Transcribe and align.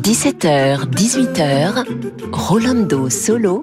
17h, 0.00 0.86
18h, 0.94 1.84
Rolando 2.30 3.10
Solo 3.10 3.62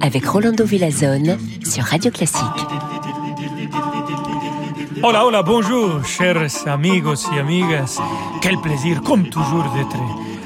avec 0.00 0.24
Rolando 0.24 0.64
Villazone 0.64 1.36
sur 1.64 1.82
Radio 1.82 2.12
Classique. 2.12 2.44
Hola, 5.02 5.26
hola, 5.26 5.42
bonjour, 5.42 6.04
chers 6.04 6.68
amigos 6.68 7.26
et 7.34 7.40
amigas. 7.40 7.98
Quel 8.40 8.56
plaisir, 8.58 9.02
comme 9.02 9.28
toujours, 9.28 9.64
d'être 9.74 9.96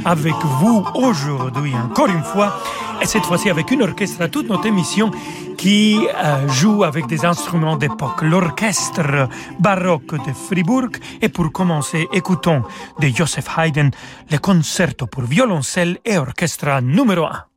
avec 0.07 0.35
vous 0.61 0.83
aujourd'hui, 0.95 1.75
encore 1.75 2.09
une 2.09 2.23
fois, 2.23 2.59
et 3.01 3.07
cette 3.07 3.25
fois-ci 3.25 3.51
avec 3.51 3.71
une 3.71 3.83
orchestre 3.83 4.23
à 4.23 4.29
toute 4.29 4.49
notre 4.49 4.67
émission 4.67 5.11
qui 5.57 5.99
euh, 5.99 6.49
joue 6.49 6.85
avec 6.85 7.07
des 7.07 7.25
instruments 7.25 7.77
d'époque, 7.77 8.23
l'orchestre 8.23 9.29
baroque 9.59 10.15
de 10.27 10.33
Fribourg. 10.33 10.89
Et 11.23 11.29
pour 11.29 11.53
commencer, 11.53 12.09
écoutons 12.13 12.63
de 13.01 13.09
Joseph 13.09 13.49
Haydn 13.57 13.91
le 14.31 14.39
concerto 14.39 15.07
pour 15.07 15.23
violoncelle 15.23 15.99
et 16.05 16.19
orchestre 16.19 16.81
numéro 16.83 17.25
1. 17.25 17.54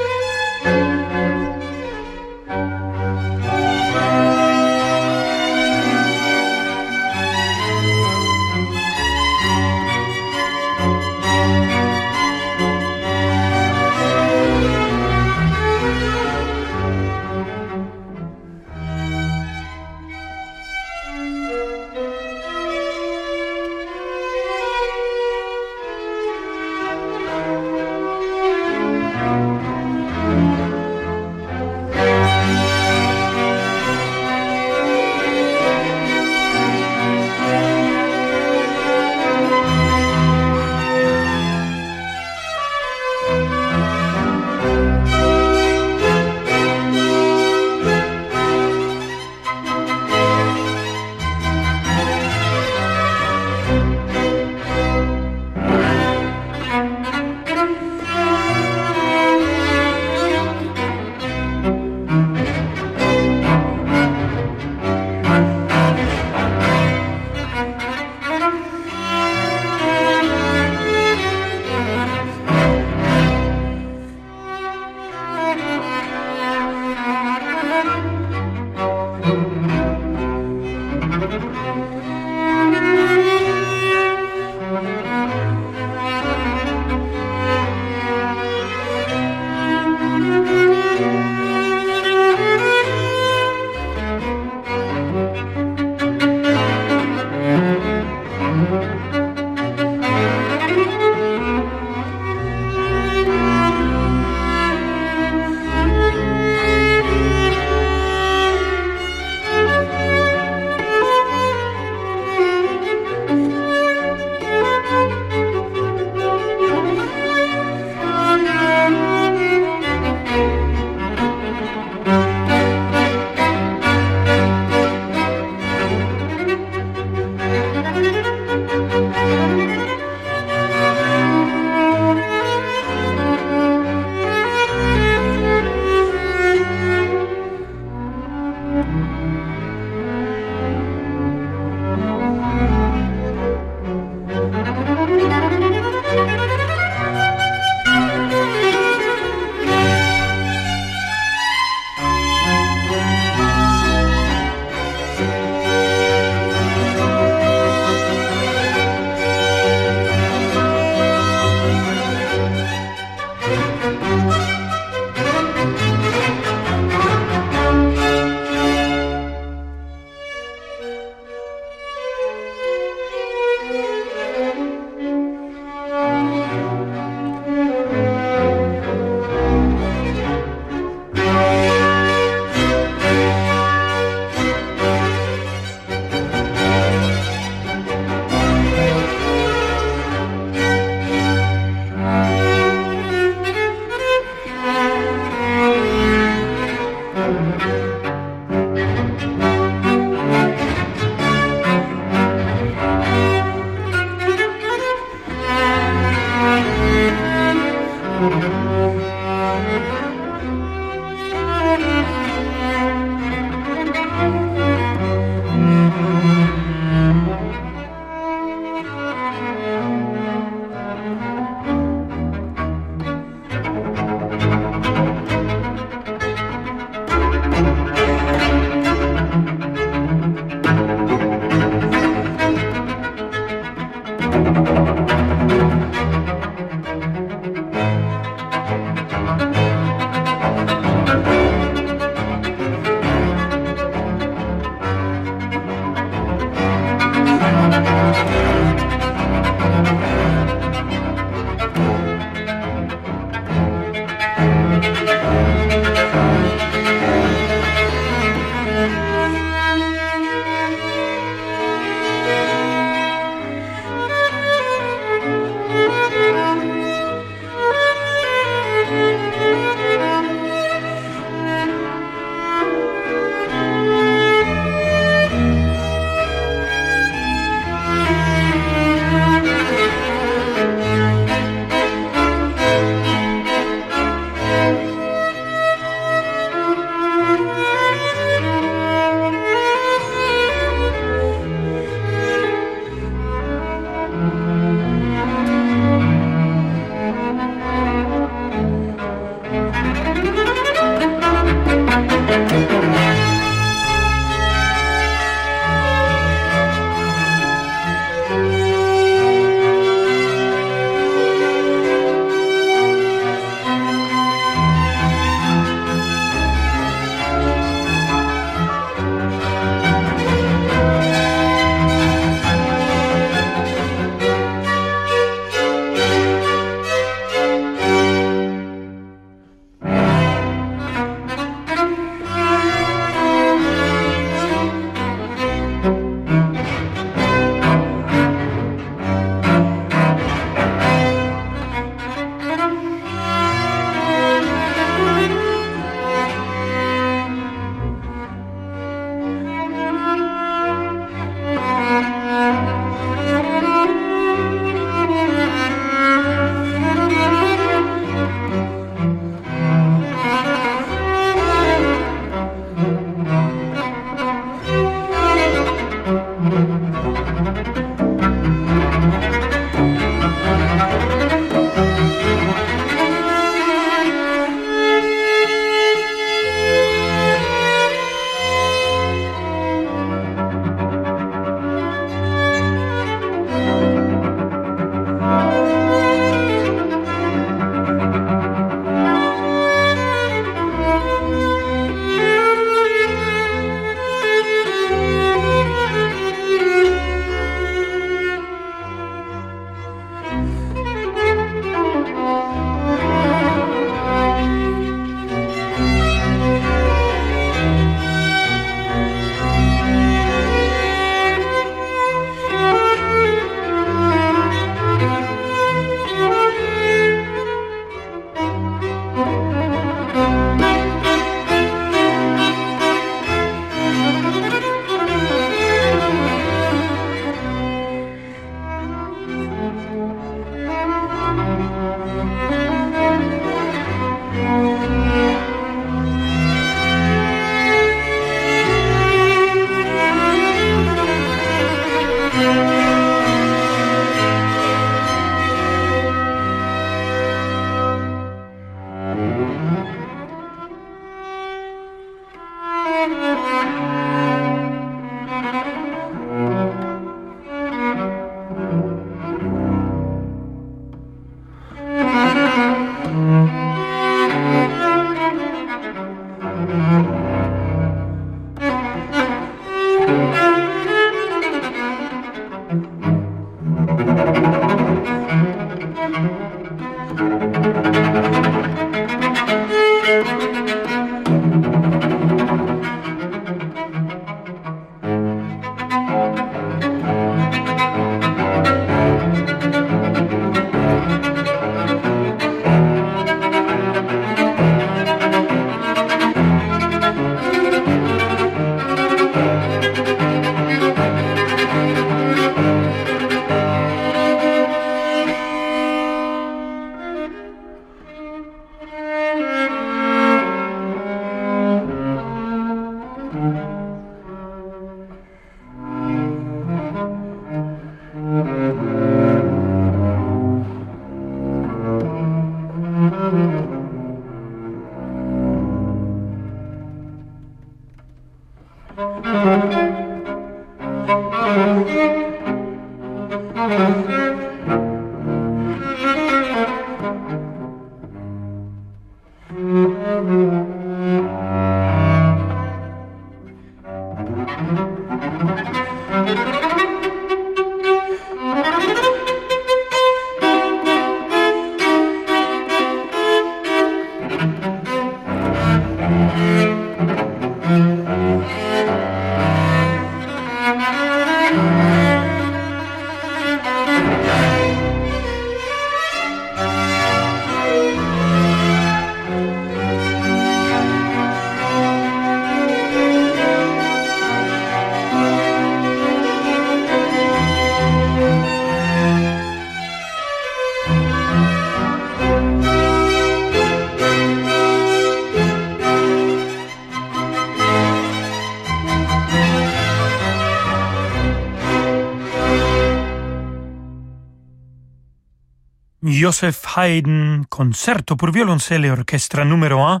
Joseph 596.20 596.76
Haydn, 596.76 597.44
concerto 597.48 598.14
pour 598.14 598.30
violoncelle 598.30 598.84
et 598.84 598.90
orchestre 598.90 599.42
numéro 599.42 599.80
1. 599.80 600.00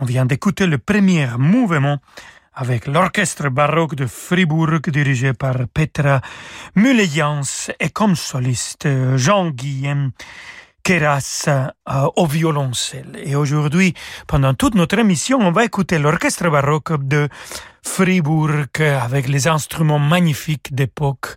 On 0.00 0.04
vient 0.04 0.26
d'écouter 0.26 0.66
le 0.66 0.76
premier 0.76 1.28
mouvement 1.38 1.96
avec 2.52 2.86
l'orchestre 2.86 3.48
baroque 3.48 3.94
de 3.94 4.04
Fribourg 4.04 4.80
dirigé 4.86 5.32
par 5.32 5.54
Petra 5.72 6.20
Mullejans 6.74 7.70
et 7.80 7.88
comme 7.88 8.16
soliste 8.16 8.86
Jean-Guillaume 9.16 10.10
Keras 10.82 11.48
euh, 11.48 12.06
au 12.16 12.26
violoncelle. 12.26 13.18
Et 13.24 13.34
aujourd'hui, 13.34 13.94
pendant 14.26 14.52
toute 14.52 14.74
notre 14.74 14.98
émission, 14.98 15.38
on 15.40 15.52
va 15.52 15.64
écouter 15.64 15.98
l'orchestre 15.98 16.50
baroque 16.50 17.02
de 17.02 17.30
Fribourg 17.86 18.50
avec 18.80 19.28
les 19.28 19.46
instruments 19.48 19.98
magnifiques 19.98 20.74
d'époque 20.74 21.36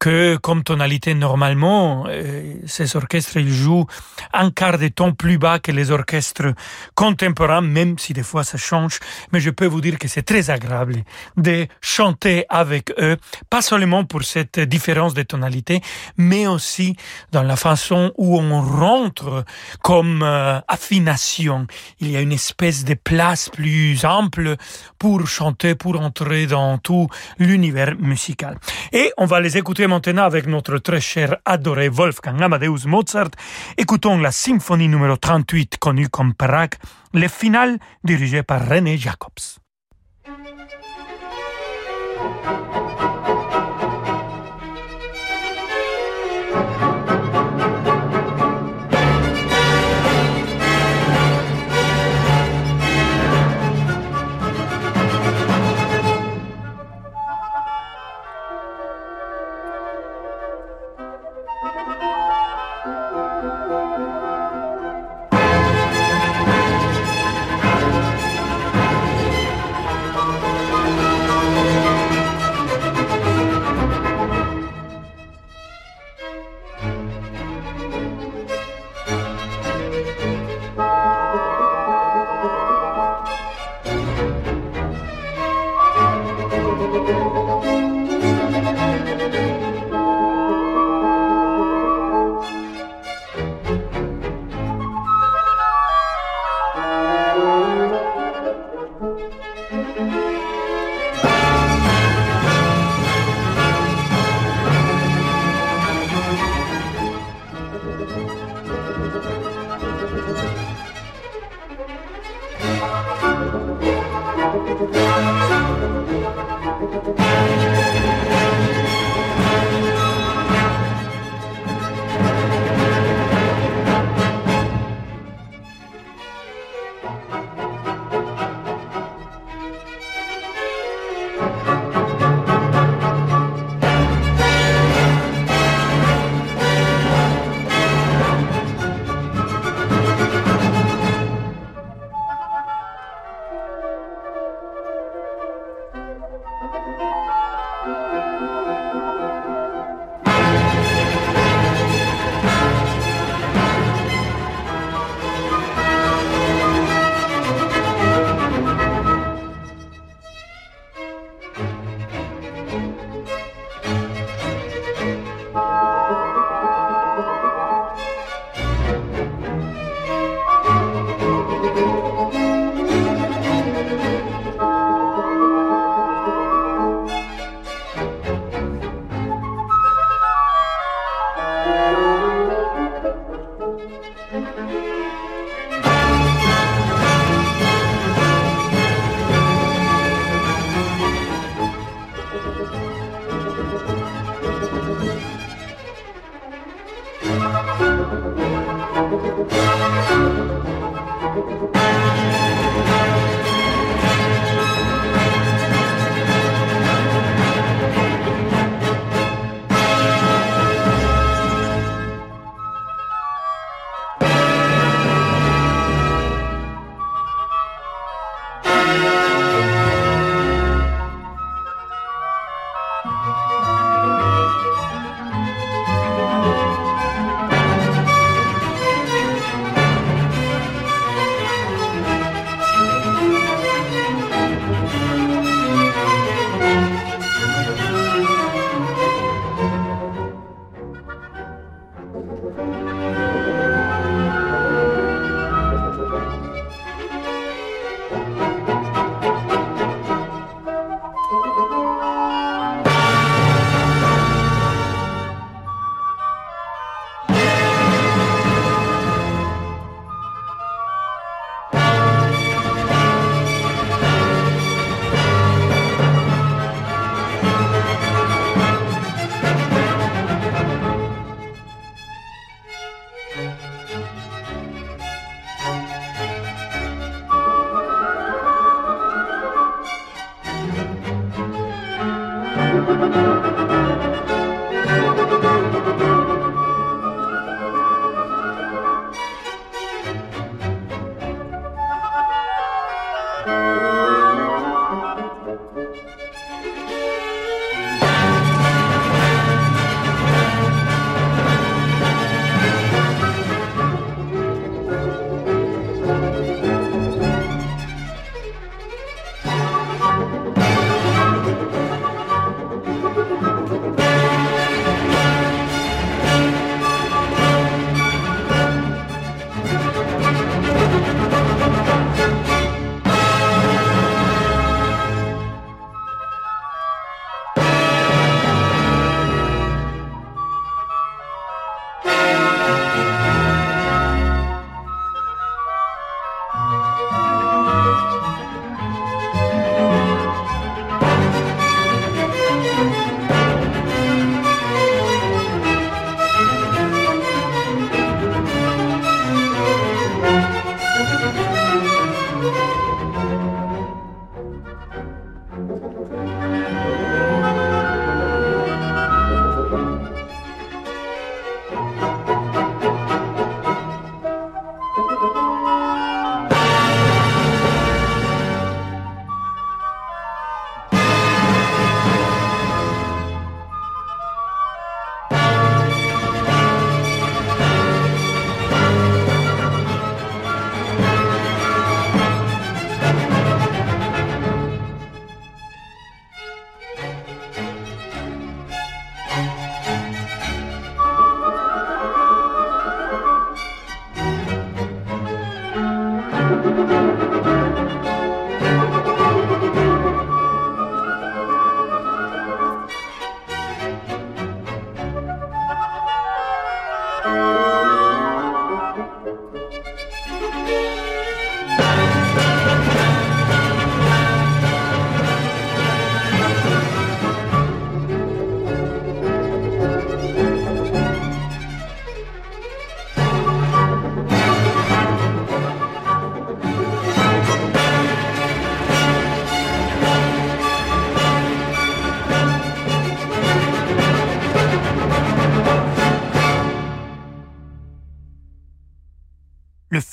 que 0.00 0.36
comme 0.36 0.64
tonalité 0.64 1.14
normalement 1.14 2.06
euh, 2.08 2.54
ces 2.66 2.96
orchestres 2.96 3.36
ils 3.36 3.52
jouent 3.52 3.86
un 4.32 4.50
quart 4.50 4.78
de 4.78 4.88
ton 4.88 5.12
plus 5.12 5.38
bas 5.38 5.60
que 5.60 5.70
les 5.70 5.92
orchestres 5.92 6.54
contemporains 6.96 7.60
même 7.60 7.98
si 7.98 8.14
des 8.14 8.24
fois 8.24 8.42
ça 8.42 8.58
change. 8.58 8.98
Mais 9.32 9.38
je 9.38 9.50
peux 9.50 9.66
vous 9.66 9.80
dire 9.80 9.98
que 9.98 10.08
c'est 10.08 10.22
très 10.22 10.50
agréable 10.50 11.04
de 11.36 11.68
chanter 11.80 12.46
avec 12.48 12.92
eux 12.98 13.16
pas 13.48 13.62
seulement 13.62 14.04
pour 14.04 14.24
cette 14.24 14.58
différence 14.58 15.14
de 15.14 15.22
tonalité 15.22 15.82
mais 16.16 16.48
aussi 16.48 16.96
dans 17.30 17.44
la 17.44 17.56
façon 17.56 18.12
où 18.16 18.40
on 18.40 18.60
rentre 18.60 19.44
comme 19.82 20.22
euh, 20.24 20.58
affination. 20.66 21.66
Il 22.00 22.10
y 22.10 22.16
a 22.16 22.20
une 22.22 22.32
espèce 22.32 22.84
de 22.84 22.94
place 22.94 23.50
plus 23.50 24.04
ample 24.04 24.56
pour 24.98 25.28
chanter 25.28 25.76
pour 25.82 26.00
entrer 26.00 26.46
dans 26.46 26.78
tout 26.78 27.08
l'univers 27.40 27.96
musical. 27.98 28.56
Et 28.92 29.12
on 29.18 29.26
va 29.26 29.40
les 29.40 29.58
écouter 29.58 29.88
maintenant 29.88 30.22
avec 30.22 30.46
notre 30.46 30.78
très 30.78 31.00
cher 31.00 31.38
adoré 31.44 31.88
Wolfgang 31.88 32.40
Amadeus 32.40 32.86
Mozart. 32.86 33.32
Écoutons 33.76 34.18
la 34.18 34.30
symphonie 34.30 34.86
numéro 34.86 35.16
38 35.16 35.78
connue 35.78 36.08
comme 36.08 36.34
Prague, 36.34 36.76
le 37.12 37.26
final 37.26 37.78
dirigé 38.04 38.44
par 38.44 38.68
René 38.68 38.96
Jacobs. 38.96 39.58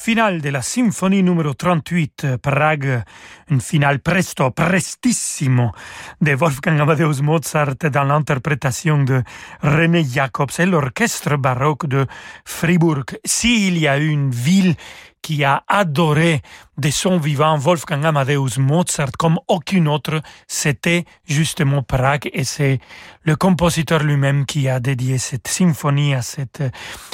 Finale 0.09 0.41
de 0.41 0.49
la 0.49 0.63
symphonie 0.63 1.21
numéro 1.21 1.53
38, 1.53 2.23
euh, 2.23 2.37
Prague, 2.39 3.03
une 3.51 3.61
finale 3.61 3.99
presto, 3.99 4.49
prestissimo 4.49 5.71
de 6.19 6.33
Wolfgang 6.33 6.79
Amadeus 6.79 7.21
Mozart 7.21 7.75
dans 7.91 8.05
l'interprétation 8.05 9.03
de 9.03 9.21
René 9.61 10.03
Jacobs 10.03 10.49
et 10.57 10.65
l'orchestre 10.65 11.37
baroque 11.37 11.85
de 11.85 12.07
Fribourg. 12.43 13.05
S'il 13.23 13.77
y 13.77 13.87
a 13.87 13.99
une 13.99 14.31
ville 14.31 14.75
qui 15.21 15.43
a 15.43 15.63
adoré 15.67 16.41
de 16.77 16.89
son 16.89 17.17
vivant 17.17 17.57
Wolfgang 17.57 18.05
Amadeus 18.05 18.57
Mozart 18.57 19.11
comme 19.17 19.37
aucune 19.47 19.87
autre, 19.87 20.21
c'était 20.47 21.05
justement 21.27 21.83
Prague 21.83 22.29
et 22.33 22.43
c'est 22.43 22.79
le 23.23 23.35
compositeur 23.35 24.01
lui-même 24.01 24.45
qui 24.45 24.69
a 24.69 24.79
dédié 24.79 25.17
cette 25.17 25.47
symphonie 25.47 26.13
à 26.13 26.21
cette 26.21 26.63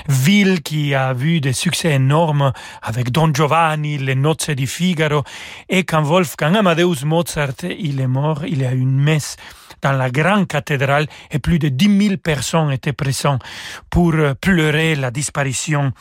ville 0.08 0.62
qui 0.62 0.94
a 0.94 1.14
vu 1.14 1.42
des 1.42 1.54
succès 1.54 1.94
énormes 1.94 2.54
avec 2.82 3.12
Don 3.12 3.34
Giovanni, 3.34 3.98
les 3.98 4.16
Nozze 4.16 4.52
di 4.52 4.68
Figaro. 4.68 5.24
Et 5.68 5.84
quand 5.84 6.04
Wolfgang 6.04 6.56
Amadeus 6.56 7.04
Mozart 7.06 7.64
il 7.64 8.00
est 8.00 8.08
mort, 8.08 8.46
il 8.46 8.62
y 8.62 8.66
a 8.66 8.72
une 8.72 9.00
messe 9.00 9.36
dans 9.82 9.94
la 9.94 10.10
grande 10.10 10.48
cathédrale 10.48 11.08
et 11.32 11.40
plus 11.40 11.60
de 11.60 11.70
10 11.70 12.08
000 12.08 12.18
personnes 12.18 12.72
étaient 12.72 12.94
présentes 12.94 13.44
pour 13.90 14.14
pleurer 14.42 14.96
la 14.96 15.12
disparition 15.12 15.92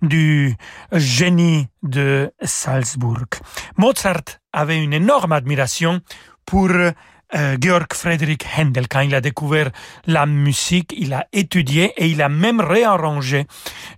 du 0.00 0.54
génie 0.92 1.68
de 1.82 2.32
Salzbourg. 2.42 3.26
Mozart 3.76 4.22
avait 4.52 4.82
une 4.82 4.92
énorme 4.92 5.32
admiration 5.32 6.00
pour 6.46 6.70
euh, 7.34 7.56
Georg 7.60 7.86
Friedrich 7.92 8.44
Händel. 8.56 8.88
Quand 8.88 9.00
il 9.00 9.14
a 9.14 9.20
découvert 9.20 9.70
la 10.06 10.26
musique, 10.26 10.94
il 10.96 11.12
a 11.12 11.26
étudié 11.32 11.92
et 11.96 12.06
il 12.06 12.20
a 12.22 12.28
même 12.28 12.60
réarrangé 12.60 13.46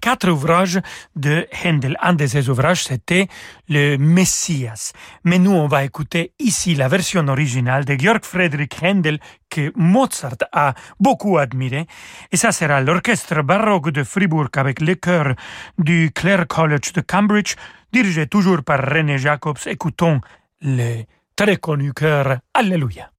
quatre 0.01 0.29
ouvrages 0.31 0.81
de 1.17 1.47
Händel. 1.63 1.97
Un 2.01 2.15
de 2.15 2.27
ces 2.27 2.49
ouvrages, 2.49 2.85
c'était 2.85 3.29
le 3.69 3.97
Messias. 3.97 4.93
Mais 5.25 5.39
nous, 5.39 5.53
on 5.53 5.67
va 5.67 5.85
écouter 5.85 6.33
ici 6.39 6.75
la 6.75 6.89
version 6.89 7.27
originale 7.29 7.85
de 7.85 7.97
Georg 7.99 8.25
Friedrich 8.25 8.83
Händel 8.83 9.19
que 9.51 9.73
Mozart 9.77 10.45
a 10.53 10.75
beaucoup 10.99 11.39
admiré. 11.39 11.87
Et 12.33 12.37
ça 12.37 12.53
sera 12.53 12.81
l'orchestre 12.81 13.43
baroque 13.43 13.91
de 13.91 14.03
Fribourg 14.03 14.49
avec 14.57 14.81
le 14.81 14.95
chœur 14.95 15.35
du 15.79 16.11
Clare 16.15 16.47
College 16.47 16.93
de 16.93 17.01
Cambridge, 17.01 17.55
dirigé 17.93 18.27
toujours 18.27 18.63
par 18.63 18.81
René 18.81 19.19
Jacobs. 19.19 19.59
Écoutons 19.67 20.21
le 20.61 21.05
très 21.37 21.57
connu 21.57 21.93
chœur 21.93 22.39
Alléluia. 22.53 23.14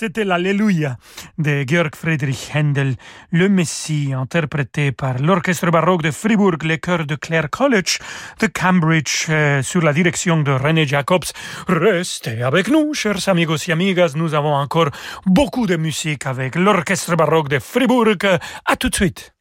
C'était 0.00 0.24
l'Alléluia 0.24 0.96
de 1.36 1.62
Georg 1.68 1.94
Friedrich 1.94 2.52
Händel, 2.54 2.94
le 3.32 3.50
Messie, 3.50 4.14
interprété 4.16 4.92
par 4.92 5.18
l'orchestre 5.18 5.70
baroque 5.70 6.00
de 6.00 6.10
Fribourg, 6.10 6.56
les 6.62 6.78
chœurs 6.78 7.04
de 7.04 7.16
Clare 7.16 7.50
College 7.50 7.98
de 8.40 8.46
Cambridge, 8.46 9.26
euh, 9.28 9.60
sur 9.62 9.82
la 9.82 9.92
direction 9.92 10.40
de 10.40 10.52
René 10.52 10.86
Jacobs. 10.86 11.30
Restez 11.68 12.42
avec 12.42 12.68
nous, 12.68 12.94
chers 12.94 13.28
amigos 13.28 13.68
et 13.68 13.72
amigas, 13.72 14.12
nous 14.16 14.32
avons 14.32 14.54
encore 14.54 14.88
beaucoup 15.26 15.66
de 15.66 15.76
musique 15.76 16.24
avec 16.24 16.54
l'orchestre 16.54 17.14
baroque 17.14 17.50
de 17.50 17.58
Fribourg. 17.58 18.16
À 18.64 18.76
tout 18.76 18.88
de 18.88 18.94
suite. 18.94 19.34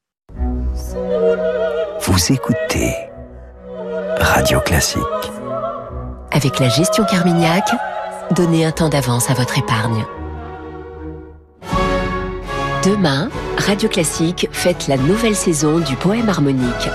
Vous 2.01 2.33
écoutez 2.33 2.93
Radio 4.19 4.59
Classique. 4.59 5.25
Avec 6.31 6.59
la 6.59 6.67
gestion 6.67 7.05
Carmignac, 7.05 7.63
donnez 8.31 8.65
un 8.65 8.71
temps 8.71 8.89
d'avance 8.89 9.29
à 9.29 9.33
votre 9.33 9.57
épargne. 9.57 10.05
Demain, 12.83 13.29
Radio 13.57 13.89
Classique 13.89 14.47
fête 14.53 14.87
la 14.87 14.95
nouvelle 14.95 15.35
saison 15.35 15.79
du 15.79 15.97
poème 15.97 16.29
harmonique. 16.29 16.89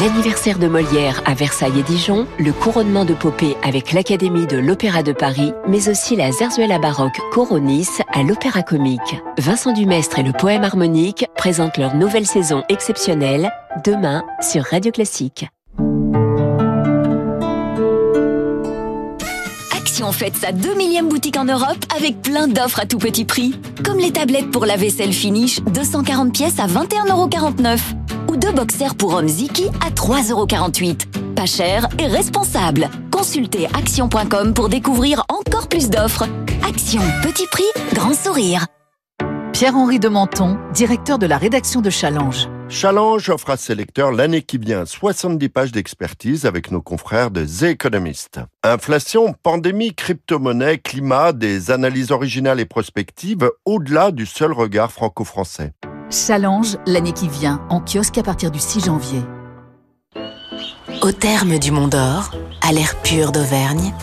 L'anniversaire 0.00 0.58
de 0.58 0.68
Molière 0.68 1.20
à 1.26 1.34
Versailles 1.34 1.80
et 1.80 1.82
Dijon, 1.82 2.26
le 2.38 2.50
couronnement 2.50 3.04
de 3.04 3.12
Popée 3.12 3.54
avec 3.62 3.92
l'Académie 3.92 4.46
de 4.46 4.56
l'Opéra 4.56 5.02
de 5.02 5.12
Paris, 5.12 5.52
mais 5.68 5.90
aussi 5.90 6.16
la 6.16 6.32
Zarzuela 6.32 6.78
baroque 6.78 7.18
Coronis 7.30 7.88
à 8.10 8.22
l'Opéra 8.22 8.62
Comique. 8.62 9.20
Vincent 9.36 9.74
Dumestre 9.74 10.18
et 10.18 10.22
le 10.22 10.32
poème 10.32 10.64
harmonique 10.64 11.26
présentent 11.36 11.76
leur 11.76 11.94
nouvelle 11.94 12.26
saison 12.26 12.62
exceptionnelle 12.70 13.52
demain 13.84 14.24
sur 14.40 14.64
Radio 14.64 14.92
Classique. 14.92 15.46
Action 19.98 20.12
fête 20.12 20.36
sa 20.36 20.52
2 20.52 20.76
millième 20.76 21.08
boutique 21.08 21.36
en 21.36 21.44
Europe 21.44 21.84
avec 21.96 22.22
plein 22.22 22.46
d'offres 22.46 22.78
à 22.78 22.86
tout 22.86 22.98
petit 22.98 23.24
prix. 23.24 23.58
Comme 23.84 23.98
les 23.98 24.12
tablettes 24.12 24.52
pour 24.52 24.64
la 24.64 24.76
vaisselle 24.76 25.12
Finish, 25.12 25.60
240 25.62 26.32
pièces 26.32 26.60
à 26.60 26.68
21,49€ 26.68 27.80
ou 28.30 28.36
deux 28.36 28.52
boxers 28.52 28.94
pour 28.94 29.14
hommes 29.14 29.26
Ziki 29.26 29.64
à 29.84 29.90
3,48€. 29.90 31.34
Pas 31.34 31.46
cher 31.46 31.88
et 31.98 32.06
responsable. 32.06 32.88
Consultez 33.10 33.66
action.com 33.76 34.54
pour 34.54 34.68
découvrir 34.68 35.24
encore 35.30 35.66
plus 35.66 35.90
d'offres. 35.90 36.28
Action, 36.68 37.02
petit 37.24 37.48
prix, 37.50 37.64
grand 37.92 38.14
sourire. 38.14 38.66
Pierre-Henri 39.52 39.98
de 39.98 40.08
Menton, 40.08 40.58
directeur 40.74 41.18
de 41.18 41.26
la 41.26 41.38
rédaction 41.38 41.80
de 41.80 41.90
Challenge. 41.90 42.48
Challenge 42.70 43.30
offre 43.30 43.48
à 43.48 43.56
ses 43.56 43.74
lecteurs 43.74 44.12
l'année 44.12 44.42
qui 44.42 44.58
vient 44.58 44.84
70 44.84 45.48
pages 45.48 45.72
d'expertise 45.72 46.44
avec 46.44 46.70
nos 46.70 46.82
confrères 46.82 47.30
de 47.30 47.42
The 47.46 47.62
Economist. 47.62 48.40
Inflation, 48.62 49.34
pandémie, 49.42 49.94
crypto-monnaie, 49.94 50.76
climat, 50.76 51.32
des 51.32 51.70
analyses 51.70 52.10
originales 52.10 52.60
et 52.60 52.66
prospectives 52.66 53.50
au-delà 53.64 54.10
du 54.10 54.26
seul 54.26 54.52
regard 54.52 54.92
franco-français. 54.92 55.72
Challenge 56.10 56.76
l'année 56.86 57.12
qui 57.12 57.28
vient 57.28 57.62
en 57.70 57.80
kiosque 57.80 58.18
à 58.18 58.22
partir 58.22 58.50
du 58.50 58.58
6 58.58 58.84
janvier. 58.84 59.22
Au 61.00 61.12
terme 61.12 61.58
du 61.58 61.70
Mont 61.70 61.88
d'Or, 61.88 62.32
à 62.60 62.72
l'air 62.72 62.96
pur 63.02 63.32
d'Auvergne, 63.32 63.94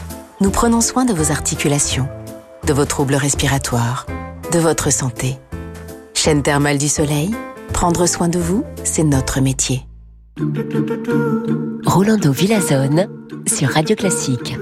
nous 0.42 0.50
prenons 0.50 0.82
soin 0.82 1.06
de 1.06 1.14
vos 1.14 1.32
articulations, 1.32 2.10
de 2.66 2.74
vos 2.74 2.86
troubles 2.86 3.16
respiratoires, 3.16 4.08
de 4.52 4.58
votre 4.58 4.92
santé. 4.92 5.38
Chaîne 6.16 6.42
thermale 6.42 6.80
du 6.80 6.88
soleil, 6.88 7.30
prendre 7.74 8.08
soin 8.08 8.30
de 8.30 8.40
vous, 8.40 8.64
c'est 8.84 9.04
notre 9.04 9.42
métier. 9.42 9.86
Rolando 11.86 12.32
Villazone 12.32 13.08
sur 13.48 13.70
Radio 13.70 13.96
Classique. 13.96 14.58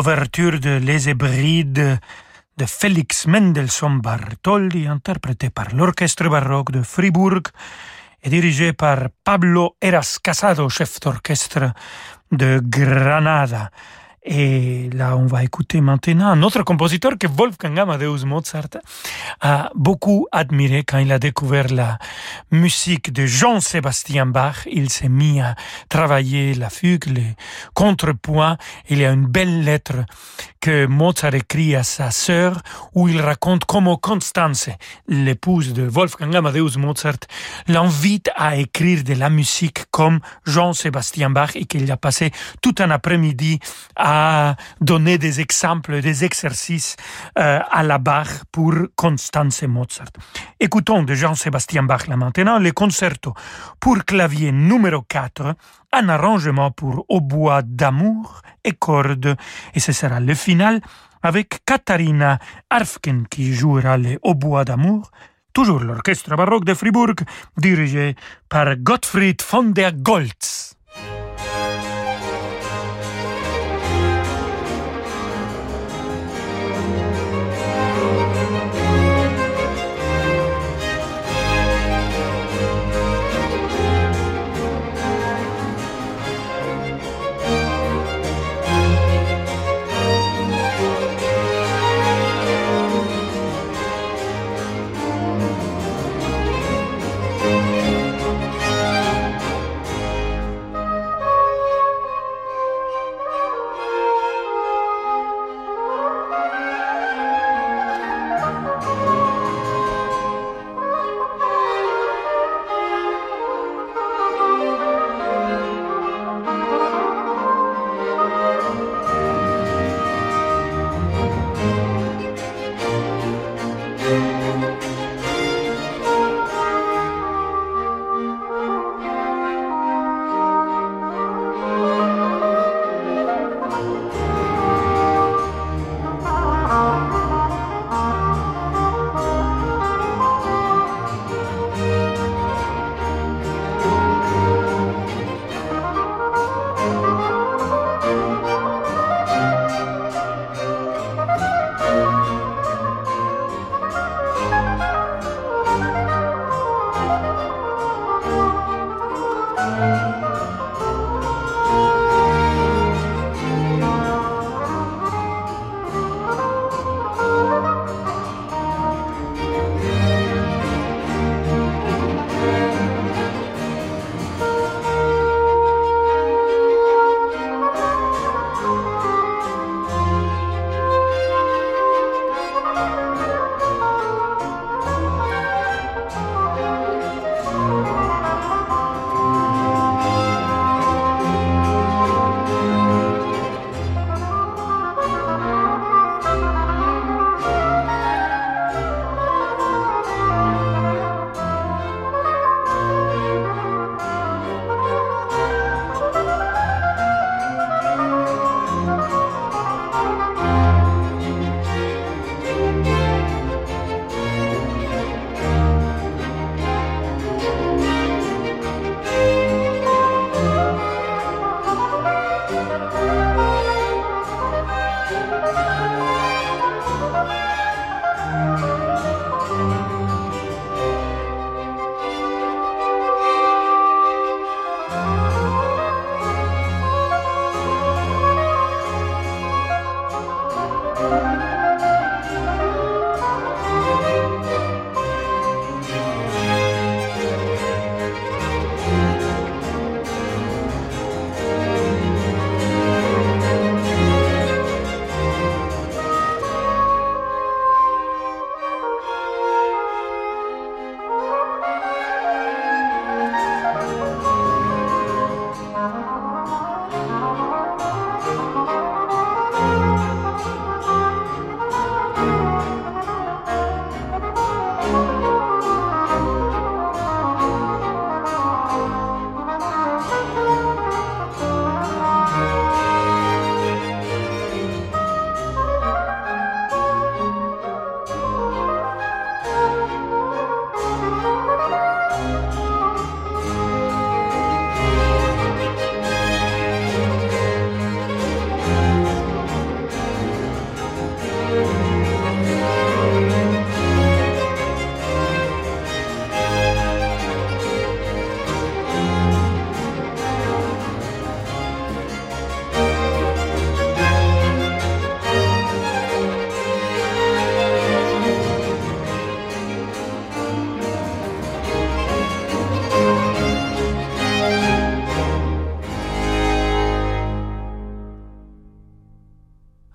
L'ouverture 0.00 0.58
de 0.58 0.78
Les 0.78 1.10
Hébrides 1.10 2.00
de 2.56 2.64
Félix 2.64 3.26
Mendelssohn 3.26 4.00
Bartholdi, 4.00 4.86
interprété 4.86 5.50
par 5.50 5.74
l'Orchestre 5.74 6.26
baroque 6.30 6.70
de 6.70 6.80
Fribourg 6.80 7.42
et 8.22 8.30
dirigé 8.30 8.72
par 8.72 9.08
Pablo 9.22 9.76
Eras 9.78 10.16
Casado, 10.22 10.70
chef 10.70 11.00
d'orchestre 11.00 11.74
de 12.32 12.62
Granada. 12.64 13.70
Et 14.22 14.90
là, 14.92 15.16
on 15.16 15.24
va 15.24 15.44
écouter 15.44 15.80
maintenant 15.80 16.28
un 16.28 16.42
autre 16.42 16.62
compositeur 16.62 17.12
que 17.18 17.26
Wolfgang 17.26 17.78
Amadeus 17.78 18.26
Mozart 18.26 18.68
a 19.40 19.70
beaucoup 19.74 20.26
admiré 20.30 20.84
quand 20.84 20.98
il 20.98 21.10
a 21.10 21.18
découvert 21.18 21.68
la 21.72 21.98
musique 22.50 23.14
de 23.14 23.24
Jean-Sébastien 23.24 24.26
Bach. 24.26 24.66
Il 24.70 24.90
s'est 24.90 25.08
mis 25.08 25.40
à 25.40 25.54
travailler 25.88 26.52
la 26.52 26.68
fugue, 26.68 27.06
les 27.06 27.34
contrepoints. 27.72 28.58
Il 28.90 28.98
y 28.98 29.06
a 29.06 29.12
une 29.12 29.26
belle 29.26 29.64
lettre 29.64 30.04
que 30.60 30.84
Mozart 30.84 31.34
écrit 31.34 31.74
à 31.74 31.82
sa 31.82 32.10
sœur 32.10 32.60
où 32.94 33.08
il 33.08 33.22
raconte 33.22 33.64
comment 33.64 33.96
Constance, 33.96 34.68
l'épouse 35.08 35.72
de 35.72 35.82
Wolfgang 35.84 36.36
Amadeus 36.36 36.76
Mozart, 36.76 37.20
l'invite 37.68 38.28
à 38.36 38.56
écrire 38.56 39.02
de 39.02 39.14
la 39.14 39.30
musique 39.30 39.86
comme 39.90 40.20
Jean-Sébastien 40.44 41.30
Bach 41.30 41.52
et 41.54 41.64
qu'il 41.64 41.90
a 41.90 41.96
passé 41.96 42.32
tout 42.60 42.74
un 42.80 42.90
après-midi 42.90 43.60
à 43.96 44.09
donner 44.80 45.18
des 45.18 45.40
exemples, 45.40 46.00
des 46.00 46.24
exercices 46.24 46.96
euh, 47.38 47.60
à 47.70 47.82
la 47.82 47.98
Bach 47.98 48.44
pour 48.52 48.74
Constance 48.96 49.62
Mozart. 49.62 50.12
Écoutons 50.58 51.02
de 51.02 51.14
Jean-Sébastien 51.14 51.82
Bach 51.82 52.06
là 52.06 52.16
maintenant 52.16 52.58
le 52.58 52.72
concerto 52.72 53.34
pour 53.78 54.04
clavier 54.04 54.52
numéro 54.52 55.02
4 55.02 55.54
un 55.92 56.08
arrangement 56.08 56.70
pour 56.70 57.04
hautbois 57.08 57.62
d'amour 57.62 58.42
et 58.64 58.72
cordes. 58.72 59.36
Et 59.74 59.80
ce 59.80 59.92
sera 59.92 60.20
le 60.20 60.34
final 60.34 60.80
avec 61.22 61.64
Katharina 61.64 62.38
Arfken 62.70 63.26
qui 63.28 63.52
jouera 63.52 63.96
le 63.96 64.18
hautbois 64.22 64.64
d'amour. 64.64 65.10
Toujours 65.52 65.80
l'orchestre 65.80 66.36
baroque 66.36 66.64
de 66.64 66.74
Fribourg, 66.74 67.16
dirigé 67.56 68.14
par 68.48 68.76
Gottfried 68.76 69.42
von 69.42 69.64
der 69.64 69.92
Goltz. 69.92 70.76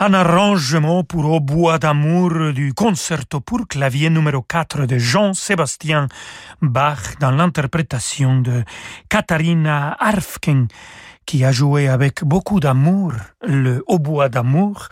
Un 0.05 0.13
arrangement 0.13 1.03
pour 1.03 1.25
Au 1.25 1.39
bois 1.39 1.79
d'amour 1.79 2.53
du 2.53 2.75
concerto 2.75 3.39
pour 3.39 3.67
clavier 3.67 4.11
numéro 4.11 4.43
4 4.43 4.85
de 4.85 4.99
Jean-Sébastien 4.99 6.09
Bach 6.61 7.17
dans 7.19 7.31
l'interprétation 7.31 8.39
de 8.39 8.63
Katharina 9.09 9.97
Arfken 9.99 10.67
qui 11.25 11.43
a 11.43 11.51
joué 11.51 11.87
avec 11.87 12.23
beaucoup 12.23 12.59
d'amour 12.59 13.13
le 13.41 13.83
hautbois 13.87 14.29
d'amour, 14.29 14.87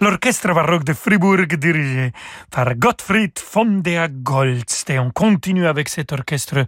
l'orchestre 0.00 0.52
baroque 0.54 0.84
de 0.84 0.92
Fribourg 0.92 1.46
dirigé 1.58 2.12
par 2.50 2.74
Gottfried 2.74 3.38
von 3.52 3.80
der 3.80 4.08
Goltz. 4.10 4.84
Et 4.88 4.98
on 4.98 5.10
continue 5.10 5.66
avec 5.66 5.88
cet 5.88 6.12
orchestre 6.12 6.66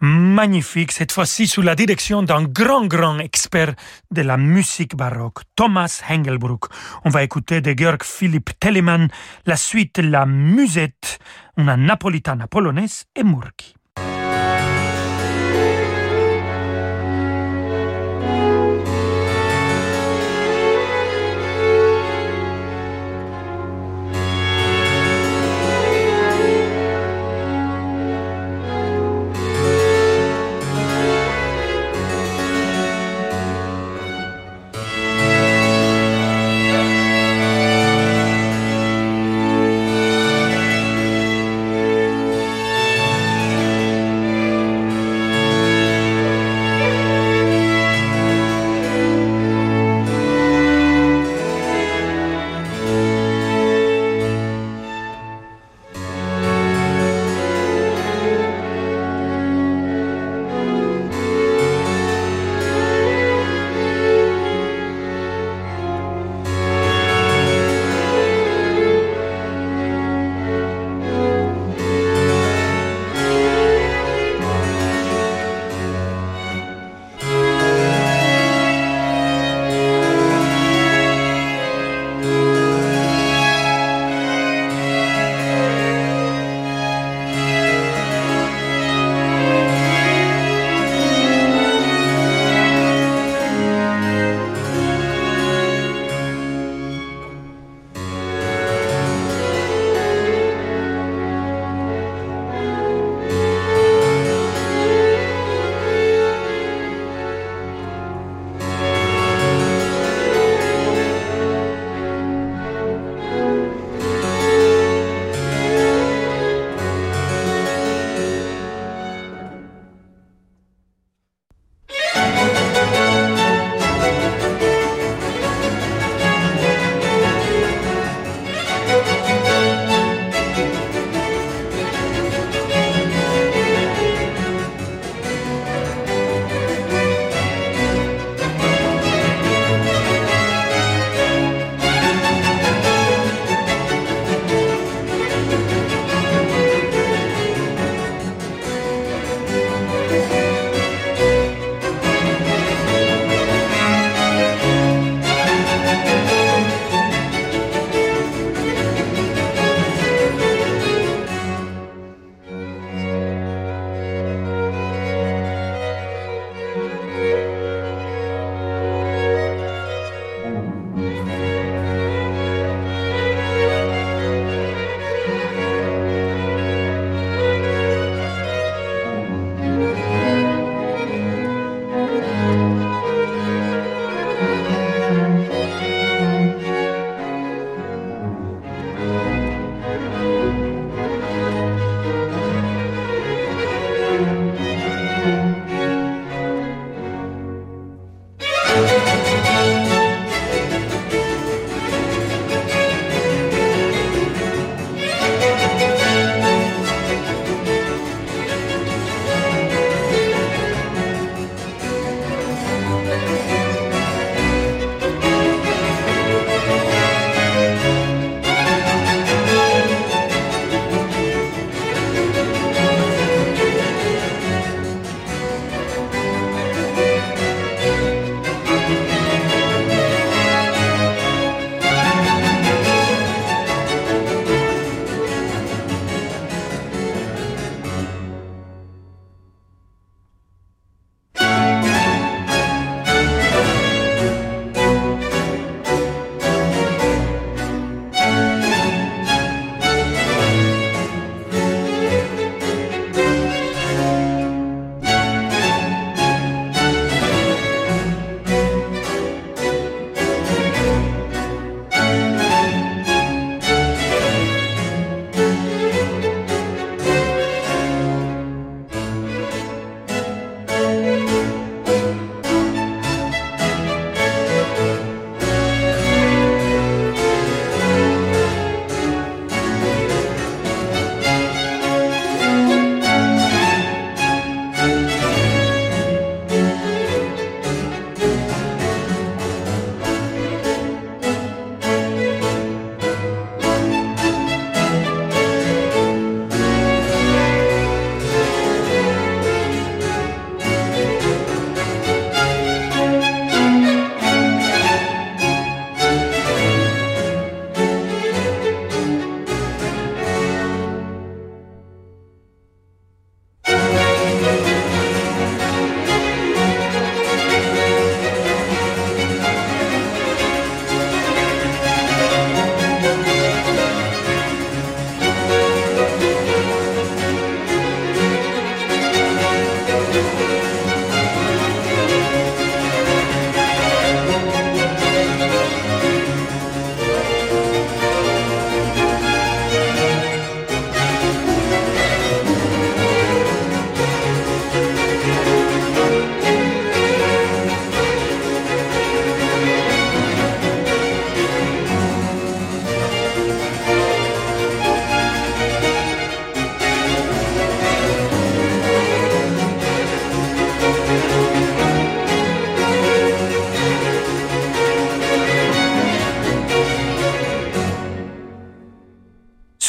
magnifique, 0.00 0.92
cette 0.92 1.12
fois-ci 1.12 1.46
sous 1.46 1.62
la 1.62 1.74
direction 1.74 2.22
d'un 2.22 2.44
grand, 2.44 2.86
grand 2.86 3.18
expert 3.18 3.74
de 4.10 4.22
la 4.22 4.36
musique 4.36 4.96
baroque, 4.96 5.40
Thomas 5.56 6.02
Hengelbruck. 6.08 6.66
On 7.04 7.10
va 7.10 7.22
écouter 7.22 7.60
de 7.60 7.74
Georg 7.76 8.02
Philipp 8.02 8.50
Telemann 8.60 9.08
la 9.46 9.56
suite 9.56 9.98
La 9.98 10.26
Musette, 10.26 11.18
una 11.56 11.76
napolitana 11.76 12.46
polonaise 12.46 13.04
et 13.14 13.24
Murki. 13.24 13.77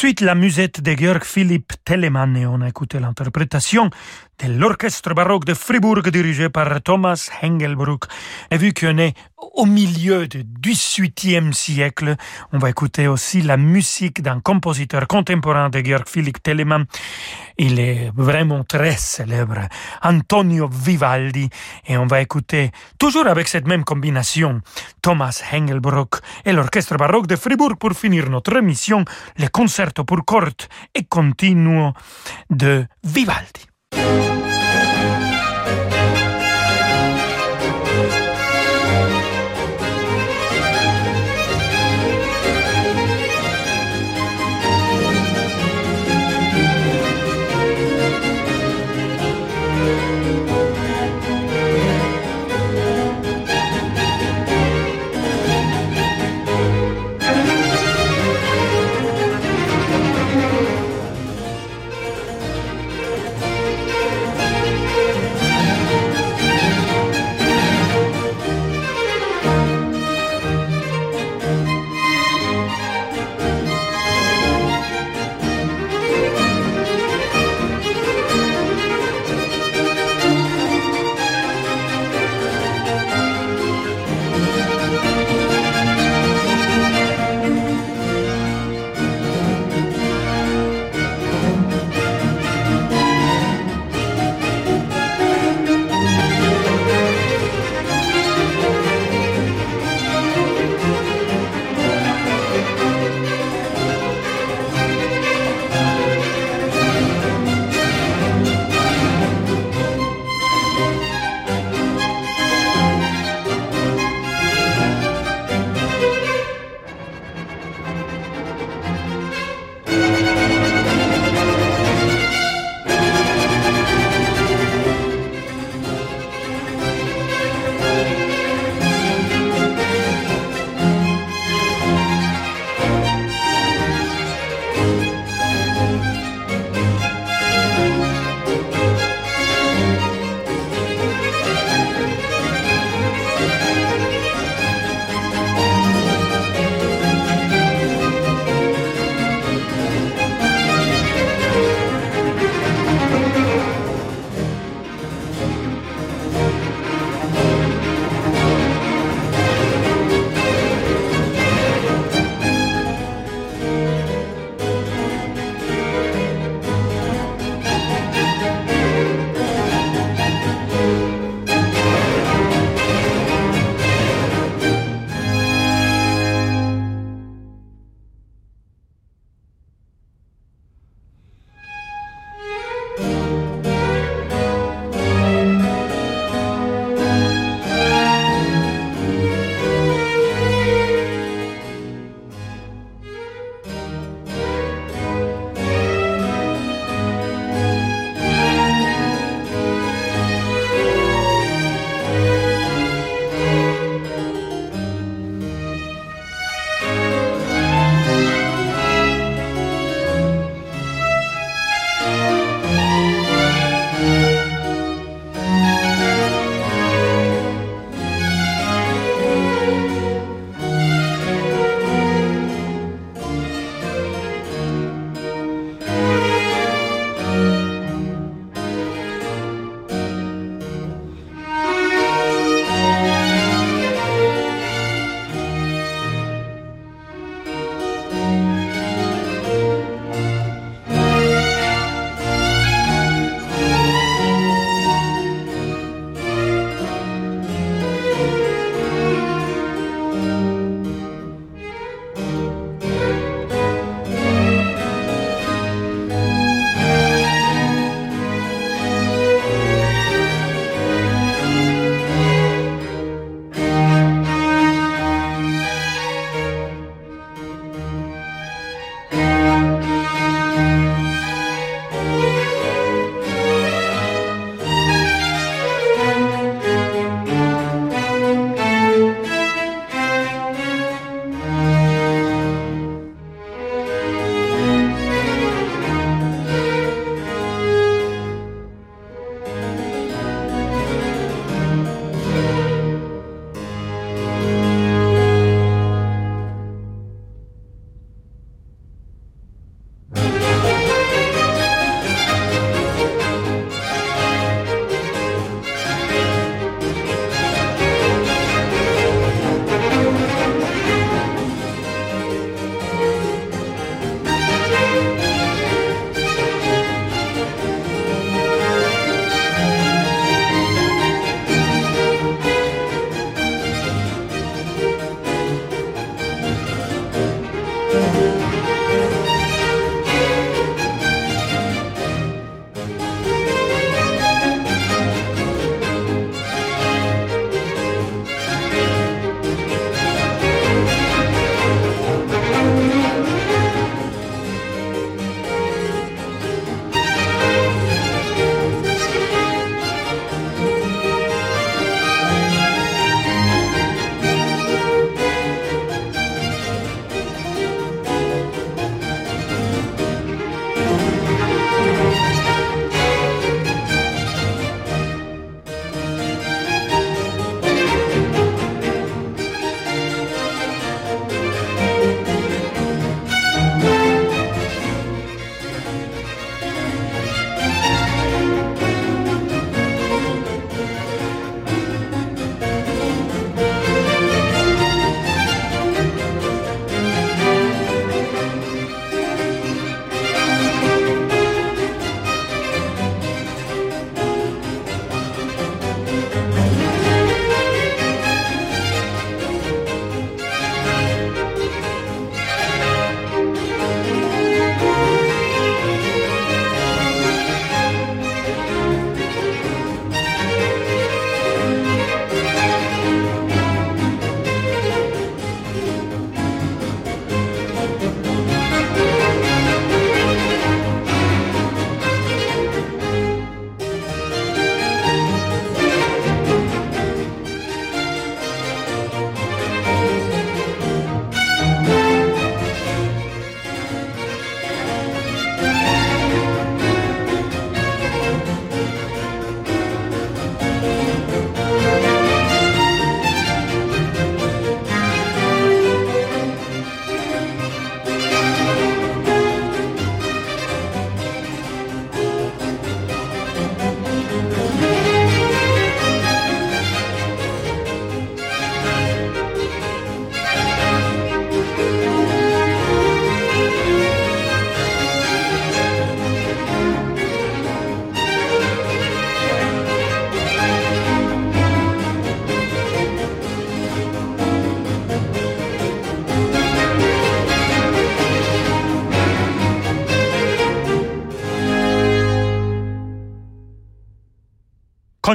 Suite 0.00 0.22
la 0.22 0.34
musette 0.34 0.80
de 0.80 0.92
Georg 0.92 1.22
Philipp 1.24 1.74
Telemann 1.84 2.34
et 2.34 2.46
on 2.46 2.62
a 2.62 2.68
écouté 2.70 2.98
l'interprétation 2.98 3.90
de 4.42 4.52
l'orchestre 4.52 5.14
baroque 5.14 5.44
de 5.44 5.54
Fribourg 5.54 6.02
dirigé 6.02 6.48
par 6.48 6.80
Thomas 6.82 7.30
Hengelbruck. 7.42 8.04
Et 8.50 8.56
vu 8.56 8.72
qu'on 8.72 8.98
est 8.98 9.14
au 9.36 9.66
milieu 9.66 10.26
du 10.26 10.44
XVIIIe 10.44 11.52
siècle, 11.52 12.16
on 12.52 12.58
va 12.58 12.70
écouter 12.70 13.08
aussi 13.08 13.42
la 13.42 13.56
musique 13.56 14.22
d'un 14.22 14.40
compositeur 14.40 15.06
contemporain 15.06 15.68
de 15.68 15.84
Georg 15.84 16.08
Philipp 16.08 16.42
Telemann. 16.42 16.86
Il 17.58 17.78
est 17.80 18.10
vraiment 18.14 18.64
très 18.64 18.96
célèbre, 18.96 19.68
Antonio 20.02 20.68
Vivaldi, 20.68 21.48
et 21.86 21.96
on 21.96 22.06
va 22.06 22.20
écouter, 22.20 22.70
toujours 22.98 23.26
avec 23.26 23.48
cette 23.48 23.66
même 23.66 23.84
combination, 23.84 24.60
Thomas 25.02 25.42
Hengelbruck 25.52 26.16
et 26.44 26.52
l'orchestre 26.52 26.96
baroque 26.96 27.26
de 27.26 27.36
Fribourg 27.36 27.76
pour 27.78 27.92
finir 27.92 28.30
notre 28.30 28.56
émission, 28.56 29.04
le 29.38 29.48
concerto 29.48 30.04
pour 30.04 30.24
cordes 30.24 30.66
et 30.94 31.04
continuo 31.04 31.92
de 32.50 32.86
Vivaldi. 33.04 33.69
Thank 33.92 34.44
you. 34.44 34.49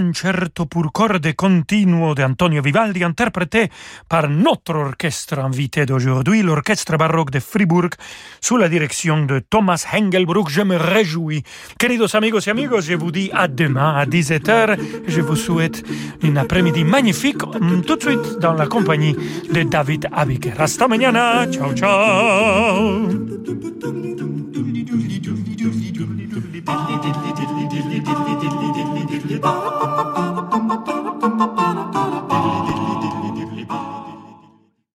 Concerto 0.05 0.67
pour 0.67 0.91
corde 0.91 1.35
continuo 1.35 2.13
de 2.13 2.23
Antonio 2.23 2.61
Vivaldi, 2.61 3.03
interprété 3.03 3.71
par 4.07 4.29
notre 4.29 4.75
orchestre 4.75 5.39
invité 5.39 5.85
d'aujourd'hui, 5.85 6.43
l'orchestre 6.43 6.97
baroque 6.97 7.31
de 7.31 7.39
Fribourg, 7.39 7.89
sous 8.39 8.57
la 8.57 8.69
direction 8.69 9.25
de 9.25 9.39
Thomas 9.39 9.85
Hengelbruck. 9.91 10.49
Je 10.49 10.61
me 10.61 10.77
réjouis. 10.77 11.43
Queridos 11.79 12.15
amigos 12.15 12.47
et 12.47 12.51
amigos, 12.51 12.81
je 12.81 12.93
vous 12.93 13.11
dis 13.11 13.31
à 13.33 13.47
demain 13.47 13.95
à 13.95 14.05
17h. 14.05 14.77
Je 15.07 15.21
vous 15.21 15.35
souhaite 15.35 15.83
une 16.21 16.37
après-midi 16.37 16.83
magnifique, 16.83 17.41
tout 17.87 17.95
de 17.95 18.01
suite 18.01 18.39
dans 18.39 18.53
la 18.53 18.67
compagnie 18.67 19.15
de 19.51 19.63
David 19.63 20.07
Abiker. 20.11 20.53
Hasta 20.57 20.87
mañana. 20.87 21.47
Ciao, 21.51 21.73
ciao. 21.73 23.09
Ba 26.65 26.73
Y 29.36 29.39